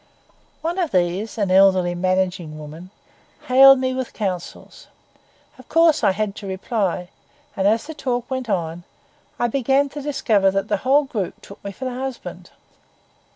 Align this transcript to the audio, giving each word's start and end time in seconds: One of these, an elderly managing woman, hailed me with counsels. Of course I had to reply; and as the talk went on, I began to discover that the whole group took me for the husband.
One 0.63 0.79
of 0.79 0.89
these, 0.89 1.37
an 1.37 1.51
elderly 1.51 1.93
managing 1.93 2.57
woman, 2.57 2.89
hailed 3.47 3.77
me 3.77 3.93
with 3.93 4.13
counsels. 4.13 4.87
Of 5.59 5.69
course 5.69 6.03
I 6.03 6.11
had 6.13 6.35
to 6.37 6.47
reply; 6.47 7.09
and 7.55 7.67
as 7.67 7.85
the 7.85 7.93
talk 7.93 8.27
went 8.27 8.49
on, 8.49 8.83
I 9.37 9.45
began 9.45 9.89
to 9.89 10.01
discover 10.01 10.49
that 10.49 10.69
the 10.69 10.77
whole 10.77 11.03
group 11.03 11.39
took 11.43 11.63
me 11.63 11.71
for 11.71 11.85
the 11.85 11.93
husband. 11.93 12.49